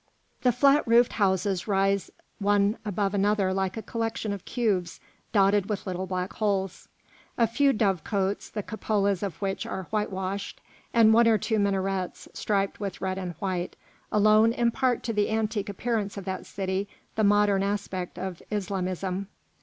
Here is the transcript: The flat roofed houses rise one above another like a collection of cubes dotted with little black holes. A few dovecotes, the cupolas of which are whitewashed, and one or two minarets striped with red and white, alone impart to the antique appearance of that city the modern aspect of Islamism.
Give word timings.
The 0.41 0.51
flat 0.51 0.81
roofed 0.87 1.13
houses 1.13 1.67
rise 1.67 2.09
one 2.39 2.79
above 2.83 3.13
another 3.13 3.53
like 3.53 3.77
a 3.77 3.83
collection 3.83 4.33
of 4.33 4.45
cubes 4.45 4.99
dotted 5.31 5.69
with 5.69 5.85
little 5.85 6.07
black 6.07 6.33
holes. 6.33 6.87
A 7.37 7.45
few 7.45 7.71
dovecotes, 7.71 8.49
the 8.49 8.63
cupolas 8.63 9.21
of 9.21 9.39
which 9.43 9.63
are 9.67 9.83
whitewashed, 9.91 10.59
and 10.91 11.13
one 11.13 11.27
or 11.27 11.37
two 11.37 11.59
minarets 11.59 12.27
striped 12.33 12.79
with 12.79 12.99
red 12.99 13.19
and 13.19 13.35
white, 13.35 13.75
alone 14.11 14.53
impart 14.53 15.03
to 15.03 15.13
the 15.13 15.29
antique 15.29 15.69
appearance 15.69 16.17
of 16.17 16.25
that 16.25 16.47
city 16.47 16.89
the 17.15 17.23
modern 17.23 17.61
aspect 17.61 18.17
of 18.17 18.41
Islamism. 18.49 19.27